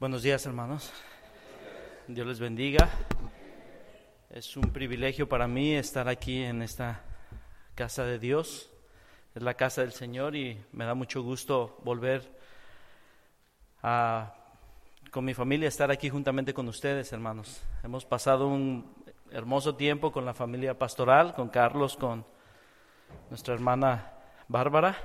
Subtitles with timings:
[0.00, 0.92] Buenos días, hermanos.
[2.06, 2.88] Dios les bendiga.
[4.30, 7.02] Es un privilegio para mí estar aquí en esta
[7.74, 8.70] casa de Dios.
[9.34, 12.32] Es la casa del Señor y me da mucho gusto volver
[13.82, 14.36] a,
[15.10, 17.60] con mi familia, estar aquí juntamente con ustedes, hermanos.
[17.82, 18.94] Hemos pasado un
[19.32, 22.24] hermoso tiempo con la familia pastoral, con Carlos, con
[23.30, 24.12] nuestra hermana
[24.46, 24.96] Bárbara.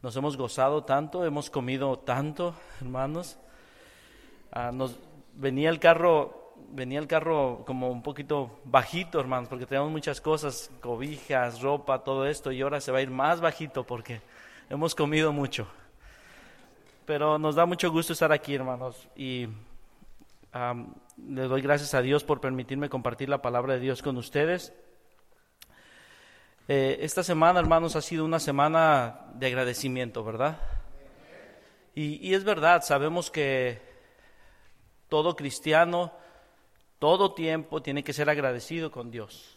[0.00, 3.38] Nos hemos gozado tanto, hemos comido tanto, hermanos.
[4.58, 4.98] Ah, nos
[5.34, 10.70] venía el carro, venía el carro como un poquito bajito, hermanos, porque teníamos muchas cosas,
[10.80, 14.22] cobijas, ropa, todo esto, y ahora se va a ir más bajito porque
[14.70, 15.68] hemos comido mucho.
[17.04, 19.46] Pero nos da mucho gusto estar aquí, hermanos, y
[21.18, 24.72] le doy gracias a Dios por permitirme compartir la palabra de Dios con ustedes.
[26.66, 30.56] Eh, esta semana, hermanos, ha sido una semana de agradecimiento, ¿verdad?
[31.94, 33.85] Y, y es verdad, sabemos que
[35.08, 36.12] todo cristiano,
[36.98, 39.56] todo tiempo tiene que ser agradecido con Dios.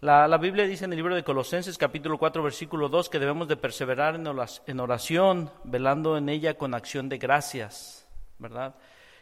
[0.00, 3.48] La, la, Biblia dice en el libro de Colosenses capítulo 4 versículo 2 que debemos
[3.48, 8.06] de perseverar en oración, velando en ella con acción de gracias,
[8.38, 8.74] ¿verdad?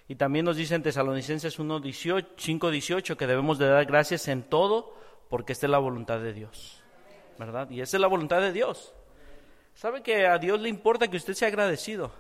[0.08, 1.82] Y también nos dice en Tesalonicenses 1,
[2.36, 4.94] 5, 18 que debemos de dar gracias en todo
[5.28, 6.82] porque esta es la voluntad de Dios,
[7.38, 7.70] ¿verdad?
[7.70, 8.92] Y esa es la voluntad de Dios.
[9.74, 12.12] ¿Sabe que a Dios le importa que usted sea agradecido?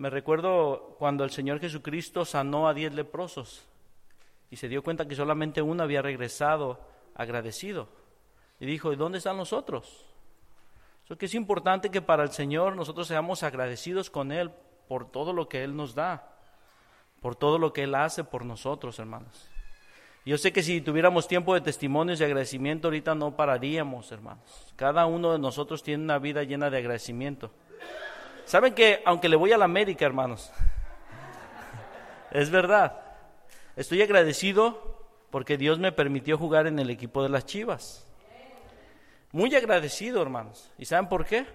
[0.00, 3.68] Me recuerdo cuando el Señor Jesucristo sanó a diez leprosos
[4.50, 6.80] y se dio cuenta que solamente uno había regresado
[7.14, 7.86] agradecido.
[8.60, 10.06] Y dijo, ¿y dónde están los otros?
[11.04, 14.50] Eso que es importante que para el Señor nosotros seamos agradecidos con Él
[14.88, 16.34] por todo lo que Él nos da,
[17.20, 19.50] por todo lo que Él hace por nosotros, hermanos.
[20.24, 24.72] Yo sé que si tuviéramos tiempo de testimonios y agradecimiento, ahorita no pararíamos, hermanos.
[24.76, 27.50] Cada uno de nosotros tiene una vida llena de agradecimiento.
[28.50, 30.50] ¿Saben que aunque le voy a la América, hermanos?
[32.32, 33.00] Es verdad.
[33.76, 38.04] Estoy agradecido porque Dios me permitió jugar en el equipo de las Chivas.
[39.30, 40.68] Muy agradecido, hermanos.
[40.78, 41.46] ¿Y saben por qué?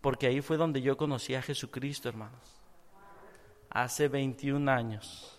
[0.00, 2.60] Porque ahí fue donde yo conocí a Jesucristo, hermanos.
[3.70, 5.38] Hace 21 años.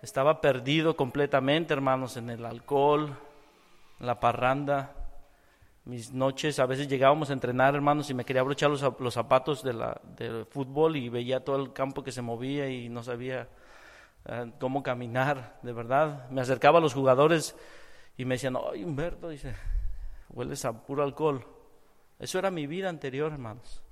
[0.00, 3.18] Estaba perdido completamente, hermanos, en el alcohol,
[3.98, 4.94] en la parranda,
[5.84, 9.62] mis noches, a veces llegábamos a entrenar, hermanos, y me quería abrochar los, los zapatos
[9.62, 13.48] de la, del fútbol y veía todo el campo que se movía y no sabía
[14.26, 16.30] eh, cómo caminar, de verdad.
[16.30, 17.56] Me acercaba a los jugadores
[18.16, 19.54] y me decían, ay, Humberto, dice,
[20.30, 21.44] hueles a puro alcohol.
[22.18, 23.82] Eso era mi vida anterior, hermanos.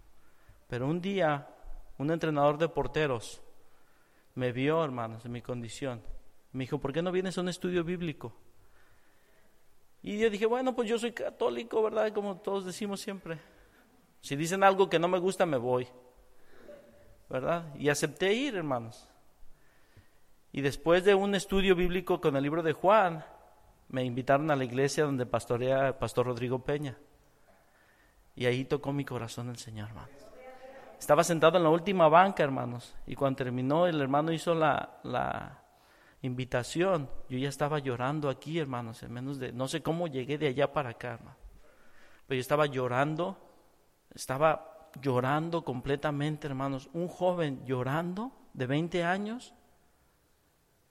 [0.69, 1.49] Pero un día,
[1.99, 3.43] un entrenador de porteros
[4.37, 6.01] me vio, hermanos, en mi condición.
[6.53, 8.33] Me dijo, ¿por qué no vienes a un estudio bíblico?
[10.03, 12.13] Y yo dije, bueno, pues yo soy católico, ¿verdad?
[12.13, 13.39] Como todos decimos siempre.
[14.21, 15.89] Si dicen algo que no me gusta, me voy.
[17.29, 17.75] ¿Verdad?
[17.77, 19.09] Y acepté ir, hermanos.
[20.53, 23.25] Y después de un estudio bíblico con el libro de Juan,
[23.89, 26.97] me invitaron a la iglesia donde pastorea el pastor Rodrigo Peña.
[28.35, 30.11] Y ahí tocó mi corazón el Señor, hermanos.
[30.99, 32.95] Estaba sentado en la última banca, hermanos.
[33.07, 35.60] Y cuando terminó, el hermano hizo la, la
[36.23, 40.49] invitación, yo ya estaba llorando aquí, hermanos, en menos de, no sé cómo llegué de
[40.49, 41.19] allá para acá.
[42.27, 43.39] Pero yo estaba llorando,
[44.15, 46.91] estaba llorando completamente, hermanos.
[46.93, 49.55] Un joven llorando de 20 años,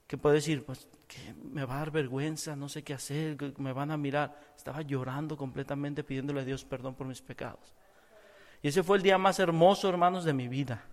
[0.06, 3.72] que puede decir, pues que me va a dar vergüenza, no sé qué hacer, me
[3.72, 4.52] van a mirar.
[4.56, 7.74] Estaba llorando completamente pidiéndole a Dios perdón por mis pecados.
[8.62, 10.84] Y ese fue el día más hermoso, hermanos, de mi vida,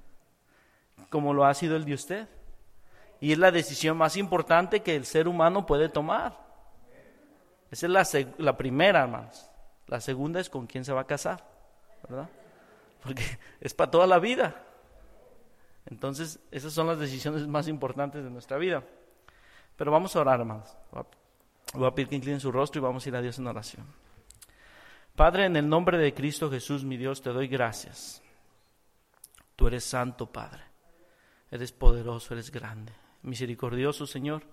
[1.09, 2.27] como lo ha sido el de usted.
[3.19, 6.37] Y es la decisión más importante que el ser humano puede tomar.
[7.71, 9.49] Esa es la, primera, hermanos.
[9.87, 11.43] La segunda es con quién se va a casar,
[12.07, 12.29] ¿verdad?
[13.01, 13.23] Porque
[13.61, 14.63] es para toda la vida.
[15.87, 18.83] Entonces, esas son las decisiones más importantes de nuestra vida.
[19.75, 20.75] Pero vamos a orar, hermanos.
[21.73, 23.85] Voy a pedir que inclinen su rostro y vamos a ir a Dios en oración.
[25.15, 28.21] Padre, en el nombre de Cristo Jesús, mi Dios, te doy gracias.
[29.55, 30.61] Tú eres santo, Padre.
[31.49, 34.43] Eres poderoso, eres grande misericordioso, Señor.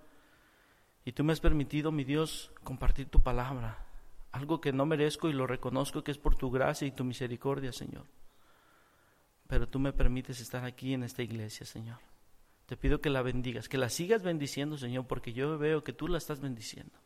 [1.03, 3.85] Y tú me has permitido, mi Dios, compartir tu palabra,
[4.31, 7.71] algo que no merezco y lo reconozco que es por tu gracia y tu misericordia,
[7.71, 8.05] Señor.
[9.47, 11.99] Pero tú me permites estar aquí en esta iglesia, Señor.
[12.65, 16.07] Te pido que la bendigas, que la sigas bendiciendo, Señor, porque yo veo que tú
[16.07, 16.97] la estás bendiciendo.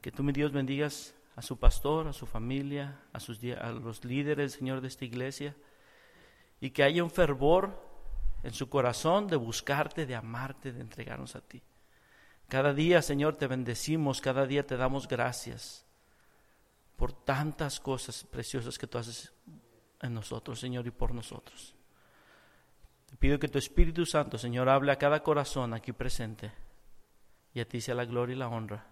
[0.00, 4.04] Que tú, mi Dios, bendigas a su pastor, a su familia, a, sus, a los
[4.04, 5.54] líderes, Señor, de esta iglesia,
[6.60, 7.87] y que haya un fervor
[8.42, 11.62] en su corazón de buscarte, de amarte, de entregarnos a ti.
[12.48, 15.84] Cada día, Señor, te bendecimos, cada día te damos gracias
[16.96, 19.32] por tantas cosas preciosas que tú haces
[20.00, 21.74] en nosotros, Señor, y por nosotros.
[23.06, 26.52] Te Pido que tu Espíritu Santo, Señor, hable a cada corazón aquí presente.
[27.54, 28.86] Y a ti sea la gloria y la honra.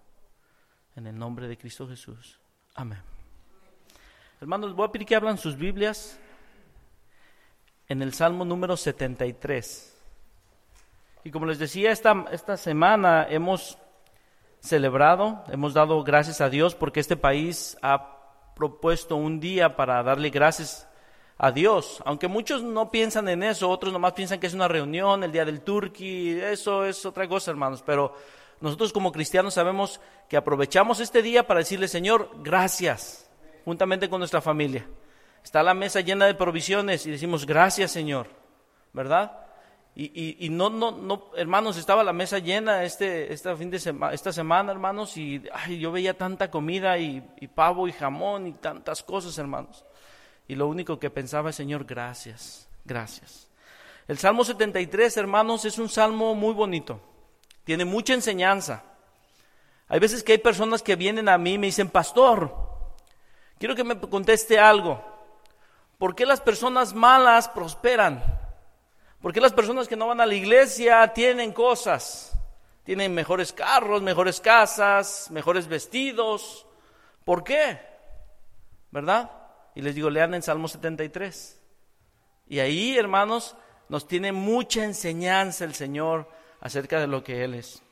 [0.95, 2.41] En el nombre de Cristo Jesús.
[2.75, 3.01] Amén.
[4.41, 6.19] Hermanos, voy a pedir que hablan sus Biblias
[7.89, 9.95] en el Salmo número 73.
[11.25, 13.79] Y como les decía, esta, esta semana hemos
[14.61, 18.17] celebrado, hemos dado gracias a Dios porque este país ha
[18.55, 20.89] propuesto un día para darle gracias
[21.39, 22.03] a Dios.
[22.05, 25.45] Aunque muchos no piensan en eso, otros nomás piensan que es una reunión, el día
[25.45, 27.83] del turqui, eso es otra cosa, hermanos.
[27.85, 28.15] Pero
[28.61, 33.29] nosotros como cristianos sabemos que aprovechamos este día para decirle, Señor, gracias,
[33.65, 34.87] juntamente con nuestra familia.
[35.47, 38.27] Está la mesa llena de provisiones y decimos, gracias, Señor,
[38.93, 39.45] ¿verdad?
[39.95, 44.73] Y, no, no, no, hermanos, estaba la mesa llena este, esta, fin de esta semana,
[44.73, 49.39] hermanos, y ay, yo veía tanta comida y, y pavo y jamón y tantas cosas,
[49.39, 49.85] hermanos.
[50.49, 53.49] Y lo único que pensaba es, Señor, gracias, gracias.
[54.09, 57.01] El Salmo 73, hermanos, es un salmo muy bonito.
[57.63, 58.83] Tiene mucha enseñanza.
[59.87, 62.53] Hay veces que hay personas que vienen a mí y me dicen, pastor,
[63.61, 65.15] quiero que me conteste algo.
[65.99, 68.23] ¿Por qué las personas malas prosperan?
[69.21, 72.33] ¿Por qué las personas que no van a la iglesia tienen cosas?
[72.85, 76.67] Tienen mejores carros, mejores casas, mejores vestidos.
[77.25, 77.81] ¿Por qué?
[78.91, 79.31] ¿Verdad?
[79.75, 81.61] Y les digo, lean en Salmo 73.
[82.49, 83.57] Y ahí, hermanos,
[83.89, 87.83] nos tiene mucha enseñanza el Señor acerca de lo que Él es.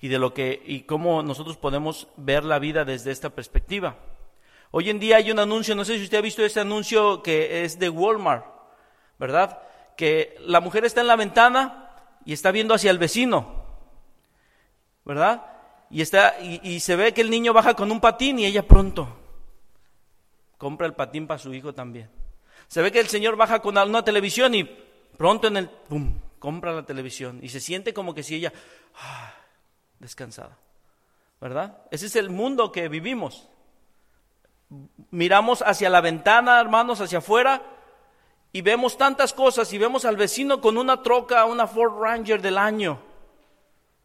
[0.00, 3.96] Y de lo que, y cómo nosotros podemos ver la vida desde esta perspectiva.
[4.76, 7.62] Hoy en día hay un anuncio, no sé si usted ha visto ese anuncio que
[7.62, 8.44] es de Walmart,
[9.20, 9.60] ¿verdad?
[9.96, 11.90] Que la mujer está en la ventana
[12.24, 13.66] y está viendo hacia el vecino,
[15.04, 15.46] ¿verdad?
[15.90, 19.16] Y, está, y se ve que el niño baja con un patín y ella pronto
[20.58, 22.10] compra el patín para su hijo también.
[22.66, 24.64] Se ve que el señor baja con una televisión y
[25.16, 28.52] pronto en el, ¡pum!, compra la televisión y se siente como que si ella,
[28.96, 29.34] ah,
[30.00, 30.58] descansada.
[31.40, 31.78] ¿Verdad?
[31.92, 33.48] Ese es el mundo que vivimos.
[35.10, 37.62] Miramos hacia la ventana, hermanos, hacia afuera,
[38.52, 42.58] y vemos tantas cosas, y vemos al vecino con una troca, una Ford Ranger del
[42.58, 42.98] año,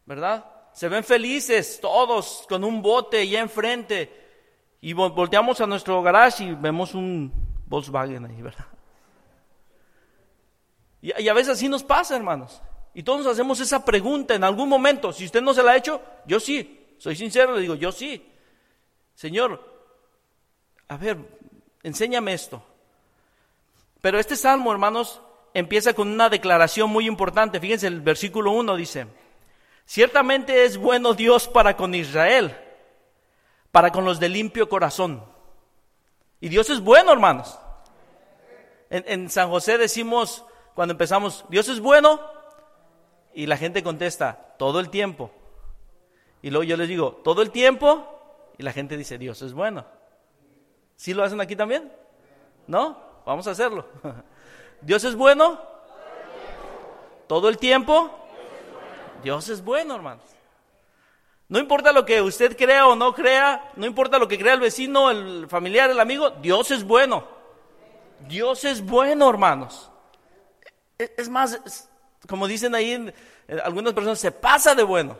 [0.06, 0.44] ¿verdad?
[0.72, 4.20] Se ven felices todos con un bote ya enfrente,
[4.80, 7.32] y volteamos a nuestro garage y vemos un
[7.66, 8.66] Volkswagen ahí, ¿verdad?
[11.02, 12.60] Y, a veces así nos pasa, hermanos.
[12.94, 15.12] Y todos nos hacemos esa pregunta en algún momento.
[15.12, 16.94] Si usted no se la ha hecho, yo sí.
[16.98, 18.26] Soy sincero, le digo, yo sí.
[19.14, 19.69] Señor,
[20.90, 21.16] a ver,
[21.82, 22.62] enséñame esto.
[24.02, 25.22] Pero este salmo, hermanos,
[25.54, 27.60] empieza con una declaración muy importante.
[27.60, 29.06] Fíjense, el versículo 1 dice,
[29.86, 32.54] ciertamente es bueno Dios para con Israel
[33.70, 35.24] para con los de limpio corazón.
[36.40, 37.58] Y Dios es bueno, hermanos.
[38.88, 40.44] En, San José decimos,
[40.74, 42.20] cuando empezamos, Dios es bueno,
[43.32, 45.30] y la gente contesta, todo el tiempo.
[46.42, 49.84] Y luego yo les digo, todo el tiempo, y la gente dice, Dios es bueno.
[51.00, 51.90] ¿Sí lo hacen aquí también?
[52.66, 52.94] ¿No?
[53.24, 53.86] Vamos a hacerlo.
[54.82, 55.58] ¿Dios es bueno?
[57.26, 58.10] ¿Todo el tiempo?
[59.22, 60.26] Dios es bueno, hermanos.
[61.48, 64.60] No importa lo que usted crea o no crea, no importa lo que crea el
[64.60, 67.24] vecino, el familiar, el amigo, Dios es bueno.
[68.28, 69.90] Dios es bueno, hermanos.
[70.98, 71.88] E, es más,
[72.28, 73.10] como dicen ahí
[73.64, 75.16] algunas personas, se pasa de bueno.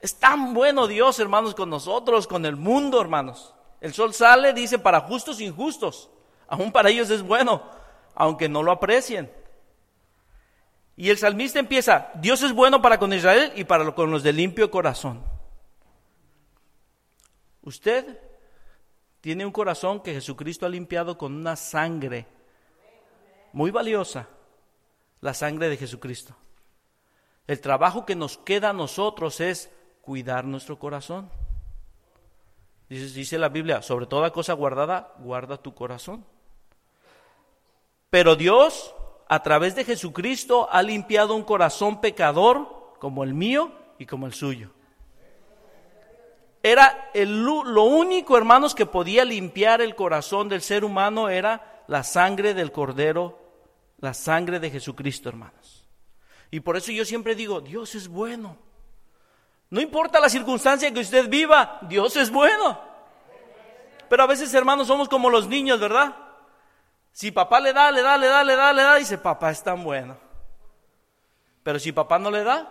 [0.00, 3.54] Es tan bueno Dios, hermanos, con nosotros, con el mundo, hermanos.
[3.84, 6.08] El sol sale, dice, para justos e injustos.
[6.48, 7.62] Aún para ellos es bueno,
[8.14, 9.30] aunque no lo aprecien.
[10.96, 14.32] Y el salmista empieza, Dios es bueno para con Israel y para con los de
[14.32, 15.22] limpio corazón.
[17.60, 18.18] Usted
[19.20, 22.26] tiene un corazón que Jesucristo ha limpiado con una sangre
[23.52, 24.30] muy valiosa,
[25.20, 26.34] la sangre de Jesucristo.
[27.46, 31.43] El trabajo que nos queda a nosotros es cuidar nuestro corazón.
[32.98, 36.24] Dice, la Biblia, sobre toda cosa guardada, guarda tu corazón.
[38.10, 38.94] Pero Dios
[39.28, 44.32] a través de Jesucristo ha limpiado un corazón pecador como el mío y como el
[44.32, 44.70] suyo.
[46.62, 52.02] Era el, lo único, hermanos, que podía limpiar el corazón del ser humano era la
[52.04, 53.38] sangre del Cordero,
[53.98, 55.84] la sangre de Jesucristo, hermanos.
[56.50, 58.56] Y por eso yo siempre digo, Dios es bueno.
[59.70, 62.80] No importa la circunstancia que usted viva, Dios es bueno.
[64.08, 66.14] Pero a veces, hermanos, somos como los niños, ¿verdad?
[67.12, 69.62] Si papá le da, le da, le da, le da, le da, dice, papá es
[69.62, 70.16] tan bueno.
[71.62, 72.70] Pero si papá no le da,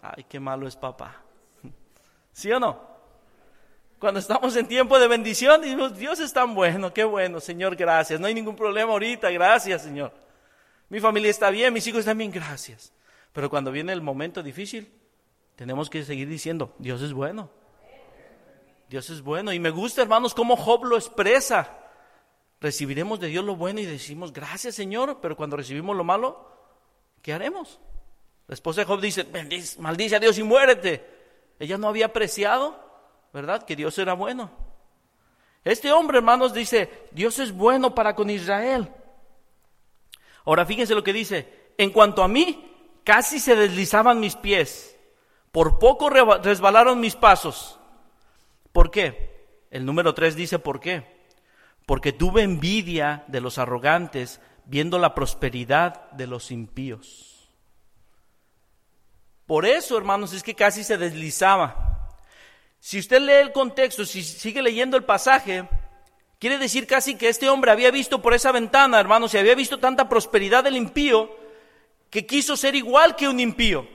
[0.00, 1.22] ay, qué malo es papá.
[2.32, 2.94] ¿Sí o no?
[3.98, 8.20] Cuando estamos en tiempo de bendición, decimos, Dios es tan bueno, qué bueno, Señor, gracias.
[8.20, 10.12] No hay ningún problema ahorita, gracias, Señor.
[10.88, 12.92] Mi familia está bien, mis hijos están bien, gracias.
[13.32, 14.92] Pero cuando viene el momento difícil,
[15.56, 17.50] tenemos que seguir diciendo, Dios es bueno.
[18.88, 19.52] Dios es bueno.
[19.52, 21.78] Y me gusta, hermanos, cómo Job lo expresa.
[22.60, 26.48] Recibiremos de Dios lo bueno y decimos, gracias Señor, pero cuando recibimos lo malo,
[27.20, 27.78] ¿qué haremos?
[28.46, 29.26] La esposa de Job dice,
[29.78, 31.04] maldice a Dios y muérete.
[31.58, 32.78] Ella no había apreciado,
[33.32, 33.64] ¿verdad?
[33.64, 34.50] Que Dios era bueno.
[35.62, 38.88] Este hombre, hermanos, dice, Dios es bueno para con Israel.
[40.44, 42.70] Ahora fíjense lo que dice, en cuanto a mí,
[43.02, 44.93] casi se deslizaban mis pies,
[45.54, 47.78] por poco resbalaron mis pasos.
[48.72, 49.46] ¿Por qué?
[49.70, 51.06] El número tres dice, ¿por qué?
[51.86, 57.48] Porque tuve envidia de los arrogantes viendo la prosperidad de los impíos.
[59.46, 62.10] Por eso, hermanos, es que casi se deslizaba.
[62.80, 65.68] Si usted lee el contexto, si sigue leyendo el pasaje,
[66.40, 69.78] quiere decir casi que este hombre había visto por esa ventana, hermanos, y había visto
[69.78, 71.30] tanta prosperidad del impío,
[72.10, 73.93] que quiso ser igual que un impío.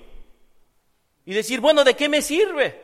[1.30, 2.82] Y decir, bueno, ¿de qué me sirve?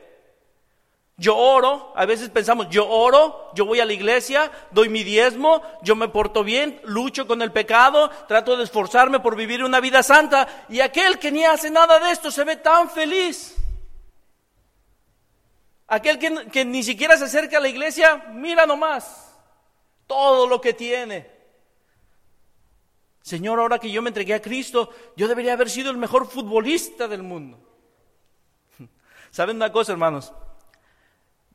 [1.18, 5.64] Yo oro, a veces pensamos, yo oro, yo voy a la iglesia, doy mi diezmo,
[5.82, 10.04] yo me porto bien, lucho con el pecado, trato de esforzarme por vivir una vida
[10.04, 13.56] santa, y aquel que ni hace nada de esto se ve tan feliz.
[15.88, 19.36] Aquel que, que ni siquiera se acerca a la iglesia, mira nomás
[20.06, 21.32] todo lo que tiene.
[23.24, 27.08] Señor, ahora que yo me entregué a Cristo, yo debería haber sido el mejor futbolista
[27.08, 27.66] del mundo.
[29.36, 30.34] ¿Saben una cosa, hermanos?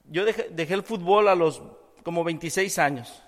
[0.04, 1.62] Yo dejé, el fútbol a los
[2.02, 3.22] como 26 años.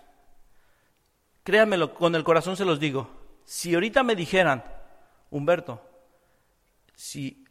[1.42, 3.08] Créanmelo, con el corazón se los digo.
[3.46, 4.62] Si ahorita me dijeran,
[5.30, 5.80] Humberto,
[6.94, 7.46] si,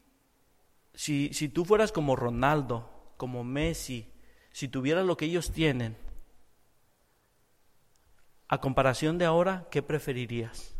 [0.93, 4.13] si, si tú fueras como Ronaldo, como Messi,
[4.51, 5.97] si tuvieras lo que ellos tienen,
[8.47, 10.75] a comparación de ahora, ¿qué preferirías?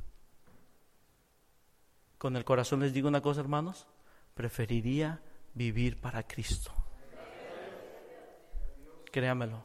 [2.20, 3.88] Con el corazón les digo una cosa, hermanos,
[4.36, 5.24] preferiría
[5.54, 6.72] vivir para Cristo.
[9.12, 9.64] Créamelo.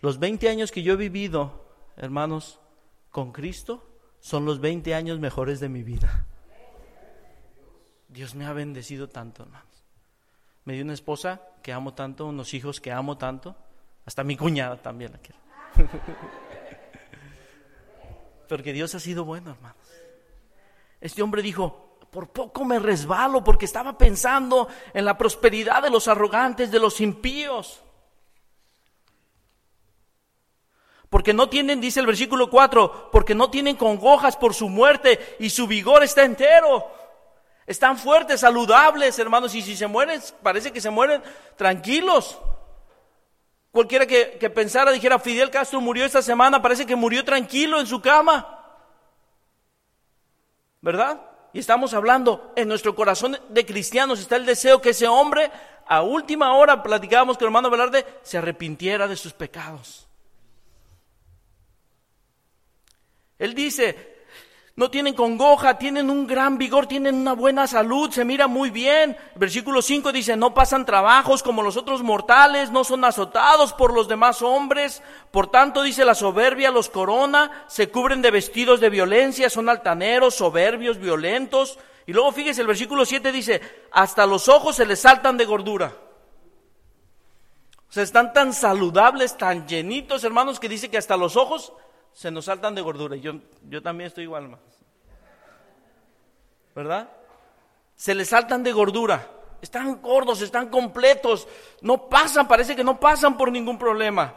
[0.00, 2.60] Los 20 años que yo he vivido, hermanos,
[3.10, 3.88] con Cristo,
[4.20, 6.26] son los 20 años mejores de mi vida.
[8.08, 9.84] Dios me ha bendecido tanto, hermanos.
[10.64, 13.56] Me dio una esposa que amo tanto, unos hijos que amo tanto,
[14.04, 15.40] hasta mi cuñada también la quiero.
[18.48, 19.88] Porque Dios ha sido bueno, hermanos.
[21.00, 21.83] Este hombre dijo,
[22.14, 27.00] por poco me resbalo porque estaba pensando en la prosperidad de los arrogantes, de los
[27.00, 27.80] impíos.
[31.10, 35.48] porque no tienen, dice el versículo 4, porque no tienen congojas por su muerte y
[35.48, 36.90] su vigor está entero.
[37.68, 41.22] Están fuertes, saludables, hermanos, y si se mueren, parece que se mueren
[41.54, 42.36] tranquilos.
[43.70, 47.86] Cualquiera que, que pensara, dijera, Fidel Castro murió esta semana, parece que murió tranquilo en
[47.86, 48.82] su cama.
[50.80, 51.20] ¿Verdad?
[51.54, 55.52] Y estamos hablando, en nuestro corazón de cristianos está el deseo que ese hombre,
[55.86, 60.08] a última hora, platicábamos con el hermano Velarde, se arrepintiera de sus pecados.
[63.38, 64.13] Él dice,
[64.76, 69.16] no tienen congoja, tienen un gran vigor, tienen una buena salud, se mira muy bien.
[69.36, 74.08] Versículo 5 dice, no pasan trabajos como los otros mortales, no son azotados por los
[74.08, 75.00] demás hombres.
[75.30, 80.34] Por tanto, dice la soberbia los corona, se cubren de vestidos de violencia, son altaneros,
[80.34, 81.78] soberbios, violentos.
[82.06, 83.60] Y luego fíjese, el versículo 7 dice,
[83.92, 85.96] hasta los ojos se les saltan de gordura.
[87.88, 91.72] O sea, están tan saludables, tan llenitos, hermanos, que dice que hasta los ojos
[92.14, 93.16] se nos saltan de gordura.
[93.16, 93.34] Yo,
[93.68, 94.60] yo también estoy igual más.
[96.74, 97.10] ¿Verdad?
[97.96, 99.28] Se les saltan de gordura.
[99.60, 101.48] Están gordos, están completos.
[101.82, 104.34] No pasan, parece que no pasan por ningún problema.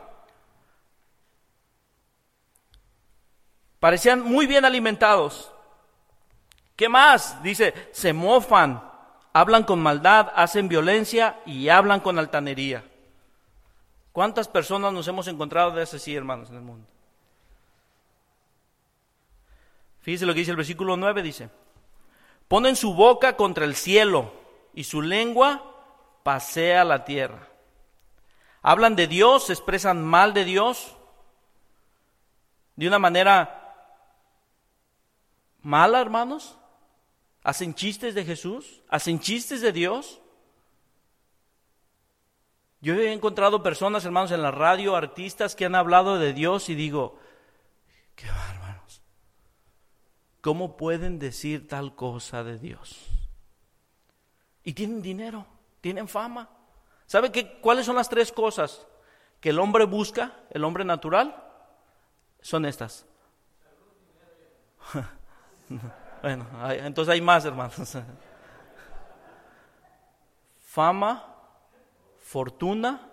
[3.80, 5.52] Parecían muy bien alimentados.
[6.76, 7.42] ¿Qué más?
[7.44, 8.84] Dice, se mofan,
[9.34, 12.84] hablan con maldad, hacen violencia y hablan con altanería.
[14.12, 16.88] ¿Cuántas personas nos hemos encontrado de así, hermanos, en el mundo?
[20.08, 21.50] Fíjese lo que dice el versículo 9, dice,
[22.48, 24.32] ponen su boca contra el cielo
[24.74, 25.76] y su lengua
[26.24, 27.50] pasea la tierra.
[28.62, 30.96] Hablan de Dios, se expresan mal de Dios,
[32.78, 34.00] de una manera
[35.62, 36.58] mala, hermanos.
[37.44, 40.22] Hacen chistes de Jesús, hacen chistes de Dios.
[42.80, 46.76] Yo he encontrado personas, hermanos, en la radio, artistas que han hablado de Dios y
[46.76, 47.20] digo,
[48.16, 48.28] qué.
[50.48, 53.06] ¿Cómo pueden decir tal cosa de Dios?
[54.64, 55.46] Y tienen dinero,
[55.82, 56.48] tienen fama.
[57.06, 58.88] ¿Sabe qué, cuáles son las tres cosas
[59.42, 61.36] que el hombre busca, el hombre natural?
[62.40, 63.06] Son estas.
[66.22, 67.76] Bueno, entonces hay más, hermanos.
[70.62, 71.36] Fama,
[72.20, 73.12] fortuna,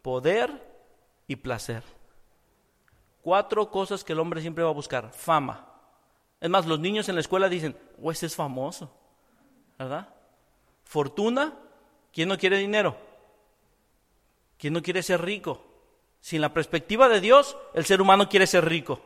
[0.00, 0.66] poder
[1.26, 1.82] y placer.
[3.20, 5.12] Cuatro cosas que el hombre siempre va a buscar.
[5.12, 5.75] Fama.
[6.40, 8.90] Es más, los niños en la escuela dicen, oh, ese es famoso.
[9.78, 10.08] ¿Verdad?
[10.84, 11.54] Fortuna.
[12.12, 12.96] ¿Quién no quiere dinero?
[14.58, 15.64] ¿Quién no quiere ser rico?
[16.20, 19.00] Sin la perspectiva de Dios, el ser humano quiere ser rico.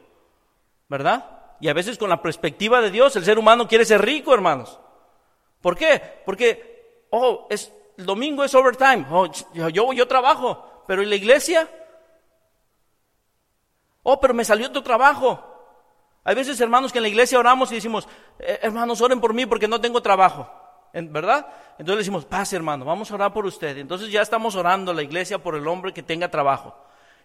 [0.88, 1.40] ¿Verdad?
[1.60, 4.78] Y a veces con la perspectiva de Dios, el ser humano quiere ser rico, hermanos.
[5.60, 6.22] ¿Por qué?
[6.24, 9.06] Porque, oh, es, el domingo es overtime.
[9.10, 11.68] Oh, yo, yo trabajo, pero ¿y la iglesia?
[14.02, 15.49] Oh, pero me salió otro trabajo.
[16.24, 18.06] Hay veces, hermanos, que en la iglesia oramos y decimos,
[18.38, 20.50] eh, hermanos, oren por mí porque no tengo trabajo.
[20.92, 21.46] ¿Verdad?
[21.72, 23.78] Entonces le decimos, pase, hermano, vamos a orar por usted.
[23.78, 26.74] Entonces ya estamos orando la iglesia por el hombre que tenga trabajo.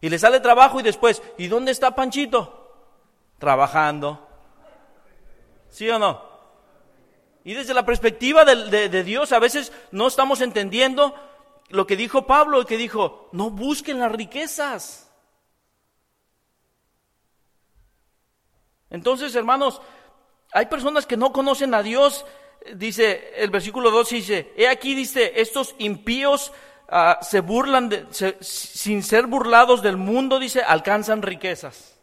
[0.01, 2.73] Y le sale trabajo y después, ¿y dónde está Panchito?
[3.39, 4.27] Trabajando.
[5.69, 6.35] ¿Sí o no?
[7.43, 11.13] Y desde la perspectiva de, Dios a veces no estamos entendiendo
[11.69, 15.04] lo que dijo Pablo, que dijo, no busquen las riquezas.
[18.89, 19.81] Entonces, hermanos,
[20.51, 22.25] hay personas que no conocen a Dios.
[22.75, 26.51] Dice el versículo 2, dice, he aquí, dice, estos impíos
[26.89, 28.07] ah, se burlan,
[28.39, 31.95] sin ser burlados del mundo, dice, alcanzan riquezas.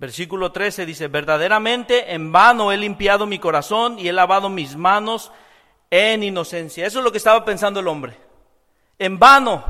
[0.00, 5.30] Versículo 13 dice, verdaderamente en vano he limpiado mi corazón y he lavado mis manos
[5.90, 6.86] en inocencia.
[6.86, 8.16] Eso es lo que estaba pensando el hombre.
[8.98, 9.62] En vano.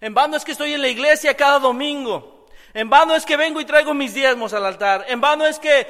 [0.00, 2.37] En vano es que estoy en la iglesia cada domingo.
[2.74, 5.06] En vano es que vengo y traigo mis diezmos al altar.
[5.08, 5.86] En vano es que,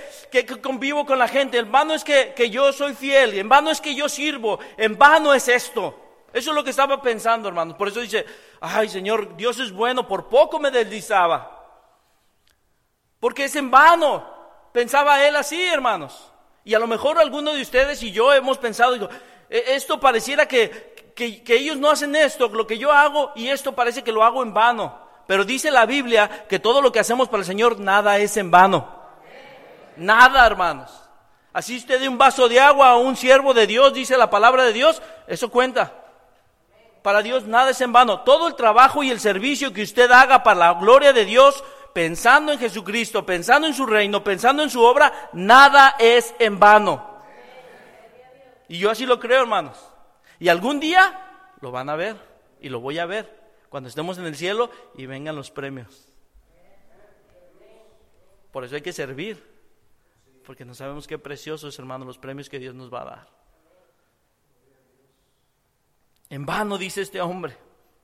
[0.62, 1.58] convivo con la gente.
[1.58, 3.38] En vano es que, que yo soy fiel.
[3.38, 4.58] En vano es que yo sirvo.
[4.76, 5.99] En vano es esto.
[6.32, 7.76] Eso es lo que estaba pensando, hermanos.
[7.76, 8.25] Por eso dice,
[8.61, 11.54] ay Señor, Dios es bueno, por poco me deslizaba.
[13.18, 14.37] Porque es en vano.
[14.73, 16.30] Pensaba él así, hermanos.
[16.64, 19.08] Y a lo mejor alguno de ustedes y yo hemos pensado, digo,
[19.49, 23.75] e-, esto pareciera que, que, ellos no hacen esto, lo que yo hago, y esto
[23.75, 25.07] parece que lo hago en vano.
[25.28, 28.50] Pero dice la Biblia que todo lo que hacemos para el Señor, nada es en
[28.50, 28.88] vano.
[29.99, 30.91] Nada, hermanos.
[31.52, 34.64] Así usted de un vaso de agua a un siervo de Dios, dice la palabra
[34.64, 35.93] de Dios, eso cuenta.
[37.02, 38.23] Para Dios nada es en vano.
[38.23, 41.62] Todo el trabajo y el servicio que usted haga para la gloria de Dios
[41.93, 47.06] pensando en Jesucristo, pensando en su reino, pensando en su obra, nada es en vano.
[48.67, 49.76] Y yo así lo creo, hermanos.
[50.38, 51.21] Y algún día
[51.60, 52.17] lo van a ver
[52.62, 53.37] y lo voy a ver
[53.69, 56.09] cuando estemos en el cielo y vengan los premios.
[58.52, 59.43] Por eso hay que servir,
[60.45, 63.28] porque no sabemos qué preciosos, hermanos, los premios que Dios nos va a dar.
[66.31, 67.57] En vano, dice este hombre.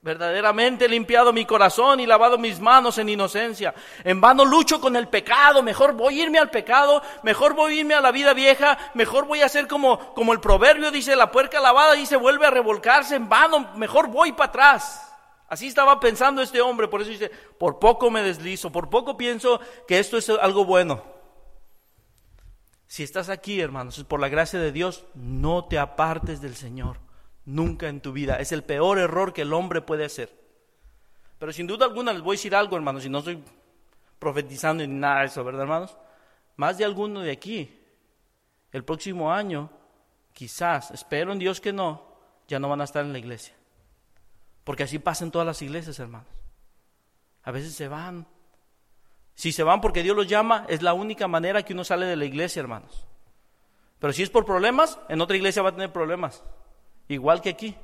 [0.05, 3.75] Verdaderamente he limpiado mi corazón y lavado mis manos en inocencia.
[4.05, 5.63] En vano lucho con el pecado.
[5.63, 7.01] Mejor voy a irme al pecado.
[7.23, 8.77] Mejor voy a irme a la vida vieja.
[8.93, 12.47] Mejor voy a hacer como, como el proverbio dice, la puerca lavada y se vuelve
[12.47, 13.17] a revolcarse.
[13.17, 15.04] En vano, mejor voy para atrás.
[15.49, 16.89] Así estaba pensando este hombre.
[16.89, 18.73] Por eso dice, por poco me deslizo.
[18.73, 21.03] Por poco pienso que esto es algo bueno.
[22.87, 26.99] Si estás aquí, hermanos, por la gracia de Dios, no te apartes del Señor.
[27.45, 28.37] Nunca en tu vida.
[28.37, 30.45] Es el peor error que el hombre puede hacer.
[31.39, 33.43] Pero sin duda alguna les voy a decir algo, hermanos, y no estoy
[34.19, 35.97] profetizando ni nada de eso, ¿verdad, hermanos?
[36.57, 37.79] Más de alguno de aquí,
[38.73, 39.71] el próximo año,
[40.33, 42.07] quizás, espero en Dios que no,
[42.49, 43.55] ya no van a estar en la iglesia.
[44.65, 46.29] Porque así pasa en todas las iglesias, hermanos.
[47.43, 48.27] A veces se van.
[49.35, 52.17] Si se van porque Dios los llama, es la única manera que uno sale de
[52.17, 53.07] la iglesia, hermanos.
[53.99, 56.43] Pero si es por problemas, en otra iglesia va a tener problemas.
[57.09, 57.77] Igual que aquí.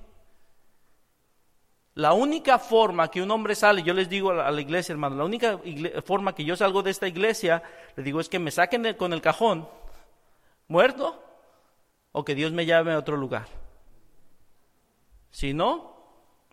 [1.95, 5.25] La única forma que un hombre sale, yo les digo a la, iglesia, hermano, la
[5.25, 5.61] única
[6.05, 7.63] forma que yo salgo de esta iglesia,
[7.97, 9.69] le digo, es que me saquen con el cajón
[10.69, 11.23] muerto
[12.13, 13.49] o que Dios me llame a otro lugar.
[15.31, 15.90] Si no,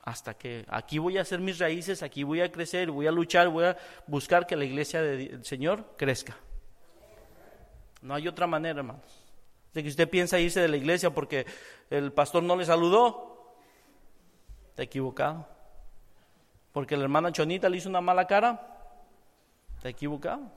[0.08, 3.50] hasta que aquí voy a hacer mis raíces, aquí voy a crecer, voy a luchar,
[3.50, 6.38] voy a buscar que la iglesia del Señor crezca.
[8.02, 9.28] No hay otra manera, hermanos
[9.78, 11.46] de que usted piensa irse de la iglesia porque
[11.92, 13.54] el pastor no le saludó,
[14.70, 15.48] está equivocado.
[16.72, 18.90] Porque la hermana Chonita le hizo una mala cara,
[19.76, 20.52] está equivocado.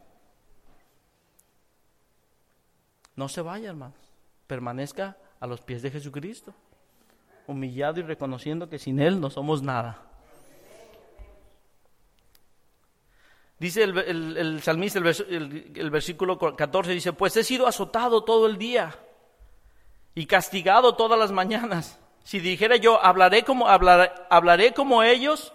[3.15, 3.99] No se vaya, hermanos.
[4.47, 6.55] Permanezca a los pies de Jesucristo,
[7.51, 10.11] humillado y reconociendo que sin Él no somos nada.
[13.59, 18.99] Dice el, salmista, el, versículo 14, dice, pues he sido azotado todo el día
[20.15, 21.99] y castigado todas las mañanas.
[22.25, 25.53] Si dijera yo, hablaré como, hablaré como ellos,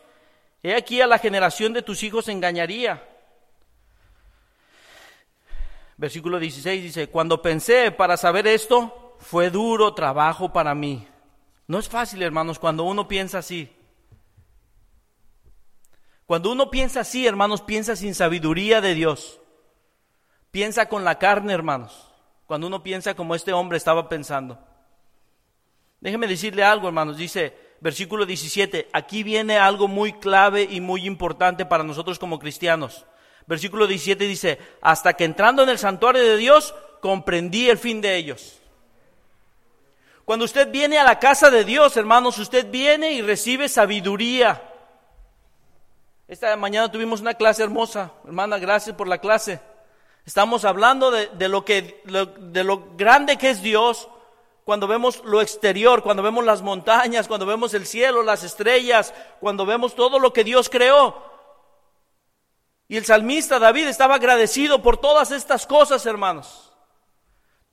[0.62, 3.04] he aquí a la generación de tus hijos engañaría.
[5.98, 11.08] Versículo 16 dice, cuando pensé para saber esto, fue duro trabajo para mí.
[11.68, 13.72] No es fácil, hermanos, cuando uno piensa así.
[16.26, 19.40] Cuando uno piensa así, hermanos, piensa sin sabiduría de Dios.
[20.52, 22.12] Piensa con la carne, hermanos.
[22.46, 24.60] Cuando uno piensa como este hombre estaba pensando.
[26.00, 27.18] Déjeme decirle algo, hermanos.
[27.18, 33.06] Dice, versículo 17, aquí viene algo muy clave y muy importante para nosotros como cristianos.
[33.48, 38.16] Versículo 17 dice, hasta que entrando en el santuario de Dios, comprendí el fin de
[38.16, 38.62] ellos.
[40.26, 44.62] Cuando usted viene a la casa de Dios, hermanos, usted viene y recibe sabiduría.
[46.28, 48.12] Esta mañana tuvimos una clase hermosa.
[48.26, 49.60] Hermana, gracias por la clase.
[50.26, 54.10] Estamos hablando de, lo que, de lo grande que es Dios
[54.64, 59.68] cuando vemos lo exterior, cuando vemos las montañas, cuando vemos el cielo, las estrellas, cuando
[59.68, 61.22] vemos todo lo que Dios creó.
[62.88, 66.65] Y el salmista David estaba agradecido por todas estas cosas, hermanos.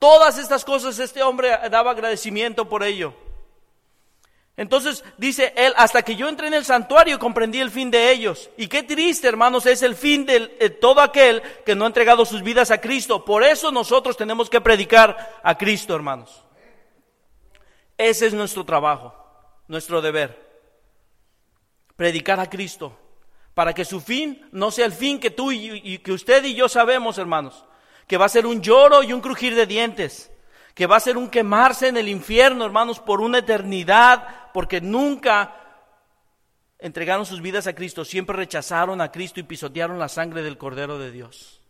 [0.02, 3.14] Todas estas cosas este hombre daba agradecimiento por ello.
[4.56, 8.50] Entonces dice él, hasta que yo entré en el santuario comprendí el fin de ellos.
[8.56, 10.40] Y qué triste, hermanos, es el fin de,
[10.80, 13.24] todo aquel que no ha entregado sus vidas a Cristo.
[13.24, 16.42] Por eso nosotros tenemos que predicar a Cristo, hermanos.
[17.96, 19.14] Ese es nuestro trabajo,
[19.68, 20.36] nuestro deber.
[21.94, 22.98] Predicar a Cristo.
[23.54, 26.68] Para que su fin no sea el fin que tú y que usted y yo
[26.68, 27.64] sabemos, hermanos.
[28.06, 30.32] Que va a ser un lloro y un crujir de dientes
[30.74, 35.54] que va a ser un quemarse en el infierno, hermanos, por una eternidad, porque nunca
[36.78, 40.98] entregaron sus vidas a Cristo, siempre rechazaron a Cristo y pisotearon la sangre del Cordero
[40.98, 41.60] de Dios.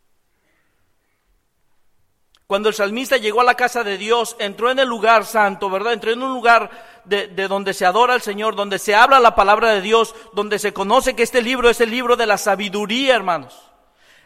[2.47, 5.95] Cuando el salmista llegó a la casa de Dios, entró en el lugar santo, ¿verdad?
[5.95, 6.71] Entró en un lugar
[7.05, 10.59] de, de, donde se adora al Señor, donde se habla la palabra de Dios, donde
[10.59, 13.72] se conoce que este libro es el libro de la sabiduría, hermanos.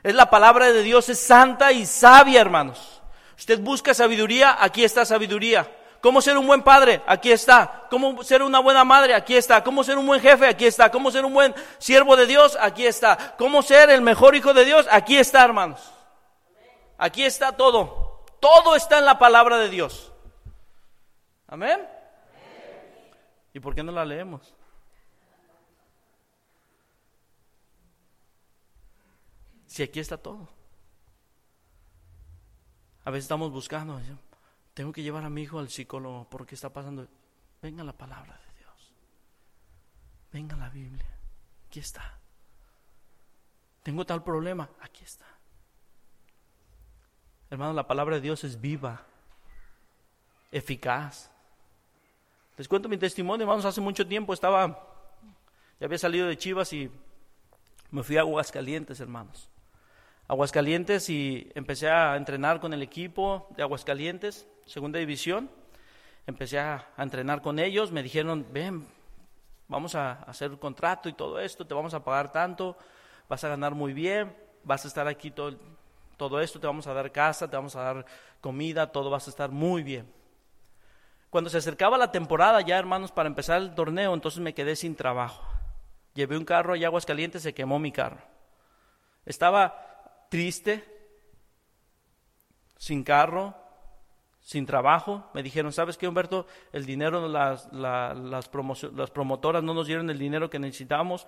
[0.07, 3.03] Es la palabra de Dios, es santa y sabia, hermanos.
[3.37, 5.69] Usted busca sabiduría, aquí está sabiduría.
[6.01, 7.03] ¿Cómo ser un buen padre?
[7.09, 7.88] Aquí está.
[7.90, 9.14] ¿Cómo ser una buena madre?
[9.16, 9.64] Aquí está.
[9.64, 10.47] ¿Cómo ser un buen jefe?
[10.47, 10.92] Aquí está.
[10.92, 12.57] ¿Cómo ser un buen siervo de Dios?
[12.61, 13.35] Aquí está.
[13.37, 14.87] ¿Cómo ser el mejor hijo de Dios?
[14.92, 15.92] Aquí está, hermanos.
[16.99, 18.25] Aquí está todo.
[18.38, 20.12] Todo está en la palabra de Dios.
[21.49, 21.85] Amén.
[23.53, 24.55] ¿Y por qué no la leemos?
[29.77, 30.49] Si aquí está todo.
[33.05, 34.01] A veces estamos buscando,
[34.73, 37.07] tengo que llevar a mi hijo al psicólogo porque está pasando.
[37.61, 38.95] Venga la palabra de Dios.
[40.33, 41.19] Venga la Biblia.
[41.67, 42.19] Aquí está.
[43.83, 44.67] Tengo tal problema.
[44.81, 45.27] Aquí está.
[47.51, 49.05] Hermano, la palabra de Dios es viva,
[50.53, 51.31] eficaz.
[52.57, 53.67] Les cuento mi testimonio, hermanos.
[53.67, 54.69] Hace mucho tiempo estaba,
[55.79, 56.91] ya había salido de Chivas y
[57.91, 59.51] me fui a Aguascalientes, hermanos.
[60.29, 65.49] Aguascalientes y empecé a entrenar con el equipo de Aguascalientes, segunda división.
[66.27, 68.89] Empecé a, entrenar con ellos, me dijeron, ven,
[69.69, 72.77] vamos a hacer un contrato y todo esto, te vamos a pagar tanto,
[73.29, 75.57] vas a ganar muy bien, vas a estar aquí todo,
[76.17, 78.07] todo esto, te vamos a dar casa, te vamos a dar
[78.41, 80.12] comida, todo vas a estar muy bien.
[81.31, 84.97] Cuando se acercaba la temporada ya, hermanos, para empezar el torneo, entonces me quedé sin
[84.97, 85.45] trabajo.
[86.15, 88.19] Llevé un carro a Aguascalientes, se quemó mi carro.
[89.25, 89.86] Estaba
[90.29, 90.85] triste,
[92.77, 93.55] sin carro,
[94.41, 95.29] sin trabajo.
[95.35, 96.47] Me dijeron, ¿sabes qué, Humberto?
[96.73, 98.49] El dinero, las, las, las
[99.11, 101.27] promotoras no nos dieron el dinero que necesitamos,